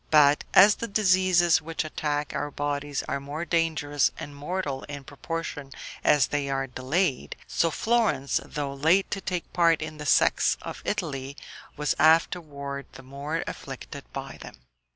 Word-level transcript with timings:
But, 0.09 0.45
as 0.55 0.73
the 0.77 0.87
diseases 0.87 1.61
which 1.61 1.83
attack 1.85 2.33
our 2.33 2.49
bodies 2.49 3.03
are 3.07 3.19
more 3.19 3.45
dangerous 3.45 4.09
and 4.17 4.35
mortal 4.35 4.81
in 4.85 5.03
proportion 5.03 5.71
as 6.03 6.25
they 6.29 6.49
are 6.49 6.65
delayed, 6.65 7.35
so 7.45 7.69
Florence, 7.69 8.39
though 8.43 8.73
late 8.73 9.11
to 9.11 9.21
take 9.21 9.53
part 9.53 9.79
in 9.79 9.99
the 9.99 10.07
sects 10.07 10.57
of 10.63 10.81
Italy, 10.85 11.37
was 11.77 11.93
afterward 11.99 12.87
the 12.93 13.03
more 13.03 13.43
afflicted 13.45 14.03
by 14.11 14.37
them. 14.41 14.55